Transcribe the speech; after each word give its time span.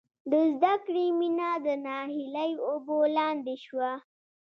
د 0.31 0.33
زدکړې 0.59 1.05
مینه 1.19 1.49
د 1.65 1.67
ناهیلۍ 1.85 2.51
اوبو 2.69 2.97
لاندې 3.17 3.55
شوه 3.65 3.91